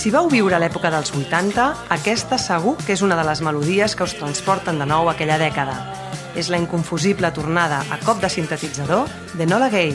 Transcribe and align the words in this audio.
Si 0.00 0.08
vau 0.08 0.30
viure 0.32 0.56
l'època 0.56 0.88
dels 0.88 1.10
80, 1.12 1.64
aquesta 1.92 2.38
segur 2.40 2.72
que 2.80 2.94
és 2.94 3.02
una 3.04 3.18
de 3.18 3.24
les 3.28 3.42
melodies 3.44 3.92
que 3.92 4.06
us 4.06 4.14
transporten 4.16 4.80
de 4.80 4.86
nou 4.88 5.10
a 5.10 5.12
aquella 5.12 5.36
dècada. 5.36 5.74
És 6.40 6.48
la 6.48 6.56
inconfusible 6.56 7.28
tornada 7.36 7.82
a 7.92 7.98
cop 8.00 8.22
de 8.22 8.30
sintetitzador 8.32 9.12
de 9.36 9.44
Nola 9.44 9.68
Gay, 9.68 9.92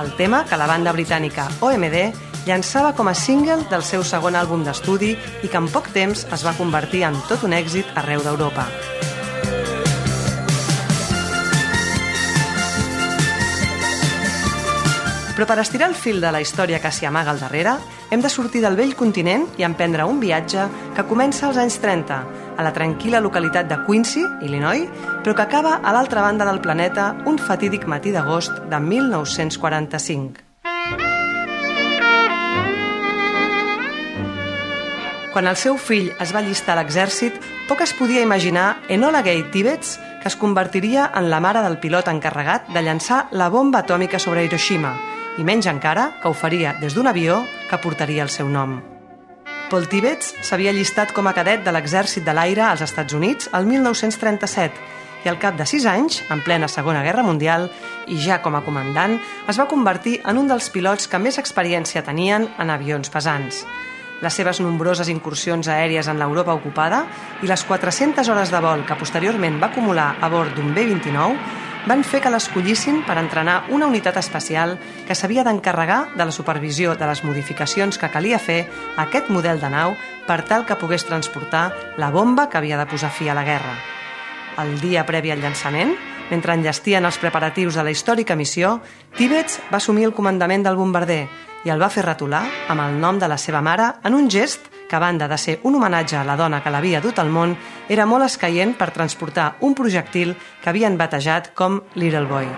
el 0.00 0.10
tema 0.16 0.46
que 0.48 0.56
la 0.56 0.70
banda 0.70 0.96
britànica 0.96 1.50
OMD 1.60 2.00
llançava 2.48 2.96
com 2.96 3.12
a 3.12 3.14
single 3.14 3.68
del 3.68 3.84
seu 3.84 4.08
segon 4.08 4.40
àlbum 4.40 4.64
d'estudi 4.64 5.18
i 5.20 5.52
que 5.52 5.60
en 5.60 5.68
poc 5.68 5.92
temps 5.92 6.24
es 6.32 6.48
va 6.48 6.56
convertir 6.56 7.04
en 7.12 7.20
tot 7.28 7.44
un 7.44 7.52
èxit 7.52 7.92
arreu 7.92 8.24
d'Europa. 8.24 8.70
Però 15.42 15.56
per 15.56 15.58
estirar 15.58 15.88
el 15.90 15.96
fil 15.98 16.20
de 16.22 16.30
la 16.30 16.38
història 16.38 16.78
que 16.78 16.90
s'hi 16.94 17.02
amaga 17.08 17.32
al 17.32 17.40
darrere, 17.42 17.72
hem 18.14 18.20
de 18.22 18.28
sortir 18.30 18.60
del 18.62 18.76
vell 18.78 18.92
continent 18.94 19.48
i 19.58 19.64
emprendre 19.66 20.04
un 20.06 20.20
viatge 20.22 20.68
que 20.94 21.04
comença 21.10 21.48
als 21.48 21.58
anys 21.58 21.80
30, 21.82 22.18
a 22.54 22.62
la 22.62 22.70
tranquil·la 22.70 23.18
localitat 23.18 23.66
de 23.66 23.80
Quincy, 23.82 24.22
Illinois, 24.46 24.86
però 25.24 25.34
que 25.34 25.42
acaba 25.42 25.80
a 25.82 25.96
l'altra 25.96 26.22
banda 26.22 26.46
del 26.46 26.62
planeta 26.62 27.08
un 27.26 27.42
fatídic 27.42 27.90
matí 27.90 28.14
d'agost 28.14 28.54
de 28.70 28.78
1945. 28.78 30.46
Quan 35.34 35.50
el 35.50 35.58
seu 35.58 35.74
fill 35.74 36.12
es 36.22 36.30
va 36.30 36.38
allistar 36.38 36.76
a 36.76 36.84
l'exèrcit, 36.84 37.34
poc 37.66 37.82
es 37.82 37.98
podia 37.98 38.22
imaginar 38.22 38.76
Enola 38.86 39.26
Gay 39.26 39.50
Tibets, 39.50 39.98
que 40.22 40.30
es 40.30 40.36
convertiria 40.36 41.10
en 41.16 41.32
la 41.34 41.42
mare 41.42 41.66
del 41.66 41.80
pilot 41.82 42.14
encarregat 42.14 42.70
de 42.70 42.82
llançar 42.86 43.26
la 43.32 43.50
bomba 43.50 43.82
atòmica 43.82 44.22
sobre 44.22 44.44
Hiroshima, 44.44 45.10
i 45.38 45.44
menys 45.44 45.68
encara 45.70 46.10
que 46.20 46.28
ho 46.28 46.34
faria 46.36 46.74
des 46.80 46.94
d'un 46.94 47.08
avió 47.08 47.42
que 47.70 47.80
portaria 47.80 48.22
el 48.22 48.30
seu 48.30 48.48
nom. 48.48 48.80
Paul 49.70 49.86
Tibets 49.88 50.34
s'havia 50.44 50.68
allistat 50.74 51.14
com 51.16 51.28
a 51.28 51.32
cadet 51.32 51.62
de 51.64 51.72
l'exèrcit 51.72 52.26
de 52.26 52.34
l'aire 52.36 52.66
als 52.66 52.82
Estats 52.84 53.14
Units 53.16 53.48
el 53.56 53.64
1937 53.64 55.00
i 55.24 55.30
al 55.30 55.38
cap 55.38 55.56
de 55.56 55.64
sis 55.64 55.86
anys, 55.86 56.20
en 56.34 56.42
plena 56.42 56.68
Segona 56.68 57.02
Guerra 57.06 57.22
Mundial, 57.22 57.68
i 58.10 58.18
ja 58.20 58.40
com 58.42 58.56
a 58.58 58.64
comandant, 58.66 59.16
es 59.48 59.58
va 59.60 59.68
convertir 59.70 60.18
en 60.26 60.36
un 60.36 60.50
dels 60.50 60.68
pilots 60.74 61.08
que 61.08 61.20
més 61.22 61.38
experiència 61.38 62.02
tenien 62.04 62.48
en 62.58 62.74
avions 62.74 63.08
pesants. 63.08 63.62
Les 64.22 64.34
seves 64.38 64.60
nombroses 64.62 65.08
incursions 65.10 65.66
aèries 65.66 66.06
en 66.10 66.20
l'Europa 66.20 66.54
ocupada 66.54 67.04
i 67.42 67.48
les 67.50 67.64
400 67.66 68.28
hores 68.28 68.52
de 68.52 68.60
vol 68.62 68.84
que 68.86 68.98
posteriorment 68.98 69.58
va 69.62 69.72
acumular 69.72 70.12
a 70.20 70.28
bord 70.30 70.54
d'un 70.54 70.74
B-29 70.74 71.61
van 71.86 72.04
fer 72.06 72.20
que 72.22 72.30
l'escollissin 72.30 73.00
per 73.06 73.16
entrenar 73.18 73.64
una 73.74 73.88
unitat 73.90 74.16
especial 74.20 74.76
que 75.06 75.16
s'havia 75.18 75.42
d'encarregar 75.42 76.14
de 76.14 76.24
la 76.24 76.34
supervisió 76.34 76.94
de 76.94 77.08
les 77.08 77.24
modificacions 77.26 77.98
que 77.98 78.10
calia 78.10 78.38
fer 78.38 78.66
a 78.96 79.08
aquest 79.08 79.30
model 79.34 79.60
de 79.60 79.70
nau 79.70 79.96
per 80.26 80.42
tal 80.46 80.66
que 80.66 80.78
pogués 80.78 81.06
transportar 81.08 81.72
la 81.98 82.10
bomba 82.10 82.48
que 82.48 82.58
havia 82.58 82.78
de 82.78 82.86
posar 82.86 83.10
fi 83.10 83.28
a 83.28 83.34
la 83.34 83.44
guerra. 83.44 83.74
El 84.62 84.78
dia 84.80 85.06
previ 85.08 85.32
al 85.32 85.40
llançament, 85.42 85.96
mentre 86.30 86.54
enllestien 86.54 87.04
els 87.04 87.18
preparatius 87.18 87.74
de 87.74 87.84
la 87.84 87.90
històrica 87.90 88.36
missió, 88.36 88.78
Tibets 89.16 89.58
va 89.72 89.80
assumir 89.80 90.06
el 90.06 90.14
comandament 90.14 90.62
del 90.62 90.78
bombarder 90.78 91.26
i 91.64 91.70
el 91.70 91.82
va 91.82 91.90
fer 91.90 92.06
retolar 92.06 92.44
amb 92.68 92.82
el 92.84 93.00
nom 93.00 93.18
de 93.18 93.28
la 93.30 93.38
seva 93.38 93.62
mare 93.62 93.94
en 94.04 94.14
un 94.14 94.30
gest 94.30 94.71
que 94.92 94.96
a 94.96 94.98
banda 94.98 95.26
de 95.26 95.38
ser 95.38 95.58
un 95.62 95.74
homenatge 95.74 96.18
a 96.20 96.24
la 96.28 96.34
dona 96.36 96.58
que 96.60 96.68
l'havia 96.68 97.00
dut 97.00 97.16
al 97.16 97.30
món, 97.32 97.54
era 97.88 98.04
molt 98.04 98.26
escaient 98.26 98.74
per 98.76 98.90
transportar 98.92 99.54
un 99.64 99.72
projectil 99.72 100.34
que 100.60 100.68
havien 100.68 100.98
batejat 101.00 101.54
com 101.56 101.78
Little 101.96 102.28
Boy. 102.28 102.50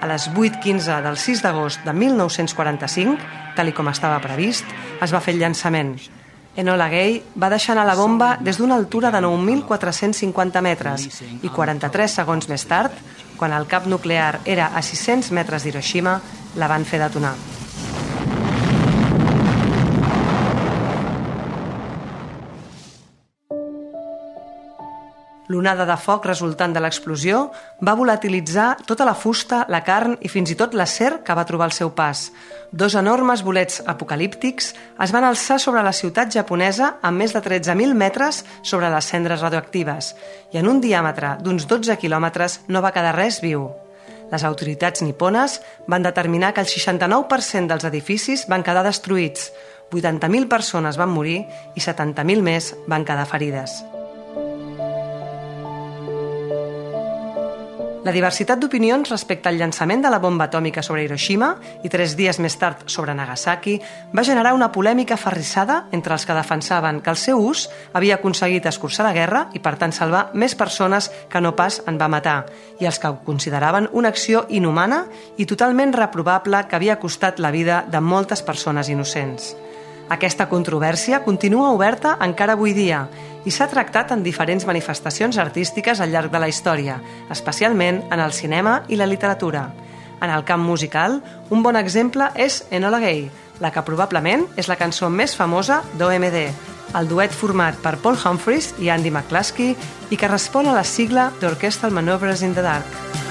A 0.00 0.08
les 0.08 0.30
8.15 0.32 1.02
del 1.04 1.20
6 1.20 1.44
d'agost 1.44 1.84
de 1.84 1.92
1945, 1.92 3.20
tal 3.60 3.74
com 3.76 3.92
estava 3.92 4.24
previst, 4.24 4.64
es 5.04 5.12
va 5.12 5.20
fer 5.20 5.36
el 5.36 5.44
llançament. 5.44 5.98
Enola 6.56 6.88
Gay 6.88 7.20
va 7.36 7.52
deixar 7.52 7.76
anar 7.76 7.90
la 7.92 8.00
bomba 8.00 8.38
des 8.40 8.56
d'una 8.56 8.80
altura 8.80 9.12
de 9.12 9.20
9.450 9.20 10.64
metres 10.64 11.10
i 11.44 11.52
43 11.52 12.20
segons 12.24 12.48
més 12.48 12.64
tard, 12.64 12.96
quan 13.36 13.52
el 13.52 13.68
cap 13.68 13.84
nuclear 13.84 14.38
era 14.48 14.72
a 14.72 14.80
600 14.80 15.28
metres 15.36 15.68
d'Hiroshima, 15.68 16.22
la 16.56 16.72
van 16.72 16.88
fer 16.88 17.04
detonar. 17.04 17.36
L'onada 25.50 25.82
de 25.82 25.96
foc 25.98 26.28
resultant 26.28 26.70
de 26.70 26.78
l'explosió 26.78 27.48
va 27.82 27.96
volatilitzar 27.98 28.76
tota 28.86 29.06
la 29.08 29.16
fusta, 29.18 29.64
la 29.66 29.80
carn 29.82 30.14
i 30.22 30.30
fins 30.30 30.52
i 30.52 30.56
tot 30.58 30.76
l'acer 30.78 31.24
que 31.26 31.34
va 31.34 31.44
trobar 31.48 31.66
al 31.66 31.74
seu 31.74 31.90
pas. 31.90 32.28
Dos 32.70 32.94
enormes 32.94 33.42
bolets 33.42 33.80
apocalíptics 33.90 34.70
es 35.02 35.10
van 35.10 35.26
alçar 35.26 35.58
sobre 35.58 35.82
la 35.82 35.94
ciutat 35.96 36.30
japonesa 36.30 36.92
amb 37.02 37.18
més 37.18 37.34
de 37.34 37.42
13.000 37.42 37.98
metres 37.98 38.44
sobre 38.62 38.92
les 38.94 39.10
cendres 39.10 39.42
radioactives 39.42 40.14
i 40.54 40.62
en 40.62 40.70
un 40.70 40.78
diàmetre 40.84 41.34
d'uns 41.42 41.66
12 41.66 41.98
quilòmetres 41.98 42.60
no 42.68 42.82
va 42.84 42.94
quedar 42.94 43.16
res 43.18 43.42
viu. 43.42 43.66
Les 44.30 44.46
autoritats 44.46 45.02
nipones 45.02 45.58
van 45.90 46.06
determinar 46.06 46.52
que 46.54 46.62
el 46.62 46.70
69% 46.70 47.66
dels 47.66 47.88
edificis 47.90 48.46
van 48.46 48.62
quedar 48.62 48.86
destruïts, 48.86 49.50
80.000 49.90 50.46
persones 50.46 50.94
van 50.94 51.10
morir 51.10 51.40
i 51.74 51.82
70.000 51.82 52.46
més 52.46 52.76
van 52.86 53.02
quedar 53.02 53.26
ferides. 53.26 53.80
La 58.10 58.14
diversitat 58.16 58.58
d'opinions 58.58 59.06
respecte 59.06 59.46
al 59.46 59.54
llançament 59.54 60.00
de 60.02 60.10
la 60.10 60.18
bomba 60.18 60.48
atòmica 60.48 60.82
sobre 60.82 61.04
Hiroshima 61.04 61.52
i 61.86 61.90
tres 61.92 62.16
dies 62.18 62.40
més 62.42 62.56
tard 62.58 62.82
sobre 62.90 63.14
Nagasaki 63.14 63.76
va 64.10 64.24
generar 64.26 64.50
una 64.56 64.72
polèmica 64.74 65.14
ferrissada 65.14 65.76
entre 65.94 66.16
els 66.16 66.26
que 66.26 66.34
defensaven 66.34 66.98
que 67.06 67.14
el 67.14 67.20
seu 67.22 67.38
ús 67.38 67.68
havia 67.94 68.18
aconseguit 68.18 68.66
escurçar 68.66 69.06
la 69.06 69.14
guerra 69.14 69.44
i, 69.54 69.62
per 69.62 69.76
tant, 69.78 69.94
salvar 69.94 70.24
més 70.34 70.58
persones 70.58 71.06
que 71.30 71.38
no 71.38 71.54
pas 71.54 71.78
en 71.86 72.02
va 72.02 72.10
matar, 72.10 72.38
i 72.82 72.90
els 72.90 72.98
que 72.98 73.14
ho 73.14 73.22
consideraven 73.22 73.86
una 73.94 74.10
acció 74.10 74.42
inhumana 74.50 75.04
i 75.38 75.46
totalment 75.46 75.94
reprovable 75.94 76.66
que 76.66 76.82
havia 76.82 76.98
costat 76.98 77.38
la 77.38 77.54
vida 77.54 77.84
de 77.86 78.02
moltes 78.02 78.42
persones 78.42 78.90
innocents. 78.90 79.52
Aquesta 80.10 80.48
controvèrsia 80.50 81.20
continua 81.22 81.68
oberta 81.70 82.16
encara 82.24 82.56
avui 82.56 82.72
dia 82.74 83.04
i 83.46 83.52
s'ha 83.54 83.68
tractat 83.70 84.10
en 84.10 84.24
diferents 84.24 84.66
manifestacions 84.66 85.38
artístiques 85.38 86.00
al 86.02 86.10
llarg 86.10 86.32
de 86.34 86.40
la 86.42 86.48
història, 86.50 86.96
especialment 87.30 88.02
en 88.10 88.18
el 88.18 88.34
cinema 88.34 88.80
i 88.88 88.98
la 88.98 89.06
literatura. 89.06 89.68
En 90.20 90.34
el 90.34 90.42
camp 90.44 90.66
musical, 90.66 91.20
un 91.48 91.62
bon 91.62 91.78
exemple 91.78 92.26
és 92.34 92.64
Enola 92.74 92.98
Gay, 92.98 93.30
la 93.62 93.70
que 93.70 93.86
probablement 93.86 94.48
és 94.58 94.66
la 94.66 94.80
cançó 94.80 95.08
més 95.14 95.36
famosa 95.38 95.84
d'OMD, 95.94 96.42
el 96.98 97.08
duet 97.08 97.30
format 97.30 97.78
per 97.78 98.00
Paul 98.02 98.18
Humphries 98.18 98.74
i 98.82 98.90
Andy 98.90 99.14
McCluskey 99.14 99.76
i 100.10 100.18
que 100.18 100.34
respon 100.34 100.66
a 100.66 100.74
la 100.74 100.84
sigla 100.84 101.30
d'Orchestral 101.38 101.94
Maneuvers 101.94 102.42
in 102.42 102.58
the 102.58 102.66
Dark. 102.66 103.29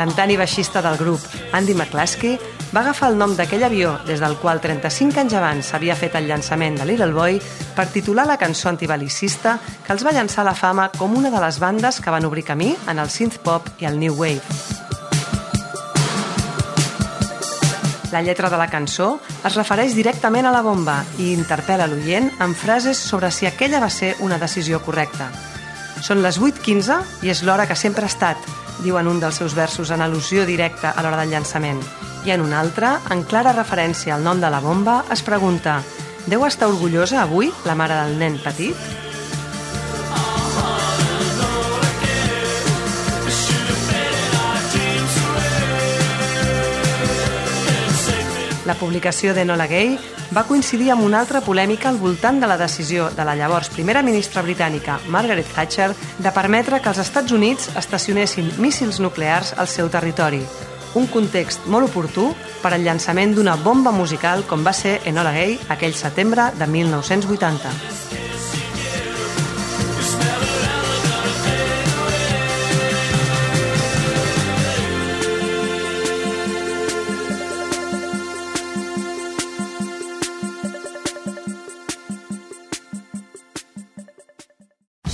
Cantant 0.00 0.30
i 0.32 0.38
baixista 0.40 0.80
del 0.80 0.96
grup, 0.96 1.20
Andy 1.52 1.74
McCluskey, 1.74 2.38
va 2.72 2.80
agafar 2.80 3.10
el 3.10 3.18
nom 3.20 3.34
d'aquell 3.36 3.66
avió 3.66 3.98
des 4.06 4.22
del 4.22 4.38
qual 4.40 4.60
35 4.62 5.20
anys 5.20 5.34
abans 5.36 5.68
s'havia 5.68 5.96
fet 5.98 6.14
el 6.16 6.28
llançament 6.30 6.78
de 6.78 6.86
Little 6.88 7.12
Boy 7.12 7.36
per 7.76 7.84
titular 7.92 8.24
la 8.24 8.38
cançó 8.40 8.70
antibalicista 8.70 9.58
que 9.84 9.92
els 9.92 10.04
va 10.06 10.14
llançar 10.16 10.40
a 10.40 10.48
la 10.48 10.54
fama 10.56 10.86
com 10.96 11.18
una 11.18 11.28
de 11.28 11.42
les 11.42 11.58
bandes 11.60 11.98
que 12.00 12.14
van 12.14 12.24
obrir 12.24 12.46
camí 12.48 12.70
en 12.88 13.02
el 13.02 13.10
synth-pop 13.12 13.68
i 13.82 13.90
el 13.90 13.98
new 14.00 14.16
wave. 14.16 14.40
La 18.10 18.22
lletra 18.24 18.48
de 18.48 18.56
la 18.56 18.70
cançó 18.72 19.18
es 19.44 19.58
refereix 19.58 19.92
directament 19.94 20.48
a 20.48 20.54
la 20.54 20.64
bomba 20.64 21.02
i 21.18 21.34
interpel·la 21.34 21.90
l'oient 21.92 22.32
amb 22.40 22.56
frases 22.56 22.96
sobre 22.96 23.28
si 23.30 23.50
aquella 23.50 23.84
va 23.84 23.92
ser 23.92 24.14
una 24.24 24.40
decisió 24.40 24.80
correcta. 24.80 25.28
Són 26.00 26.24
les 26.24 26.40
8.15 26.40 27.26
i 27.28 27.34
és 27.36 27.44
l'hora 27.44 27.68
que 27.68 27.76
sempre 27.76 28.08
ha 28.08 28.10
estat, 28.10 28.48
diu 28.84 28.98
en 29.00 29.08
un 29.08 29.20
dels 29.20 29.40
seus 29.40 29.54
versos 29.54 29.90
en 29.90 30.02
al·lusió 30.04 30.46
directa 30.48 30.94
a 30.94 31.02
l'hora 31.02 31.20
del 31.22 31.34
llançament. 31.34 31.82
I 32.24 32.34
en 32.34 32.44
un 32.44 32.52
altre, 32.52 32.96
en 33.10 33.24
clara 33.24 33.56
referència 33.56 34.14
al 34.14 34.24
nom 34.24 34.40
de 34.40 34.50
la 34.52 34.60
bomba, 34.60 35.04
es 35.12 35.22
pregunta 35.24 35.80
Deu 36.28 36.44
estar 36.44 36.68
orgullosa 36.68 37.22
avui 37.22 37.48
la 37.64 37.74
mare 37.74 37.96
del 38.04 38.18
nen 38.20 38.36
petit? 38.44 39.09
La 48.70 48.76
publicació 48.78 49.32
d'Enola 49.34 49.64
Gay 49.66 49.96
va 50.30 50.44
coincidir 50.46 50.92
amb 50.94 51.02
una 51.02 51.18
altra 51.18 51.40
polèmica 51.42 51.88
al 51.90 51.96
voltant 51.98 52.36
de 52.38 52.46
la 52.46 52.54
decisió 52.60 53.08
de 53.16 53.24
la 53.26 53.34
llavors 53.34 53.66
primera 53.74 54.04
ministra 54.06 54.44
britànica 54.46 55.00
Margaret 55.10 55.48
Thatcher 55.56 55.88
de 56.22 56.32
permetre 56.36 56.78
que 56.78 56.92
els 56.92 57.00
Estats 57.02 57.34
Units 57.34 57.72
estacionessin 57.80 58.52
míssils 58.62 59.00
nuclears 59.02 59.56
al 59.58 59.66
seu 59.66 59.90
territori, 59.90 60.44
un 60.94 61.10
context 61.10 61.66
molt 61.66 61.90
oportú 61.90 62.28
per 62.62 62.70
al 62.76 62.86
llançament 62.86 63.34
d'una 63.34 63.58
bomba 63.58 63.90
musical 63.90 64.46
com 64.46 64.62
va 64.62 64.76
ser 64.84 65.00
Enola 65.02 65.34
Gay 65.34 65.58
aquell 65.74 65.98
setembre 65.98 66.52
de 66.54 66.70
1980. 66.78 68.09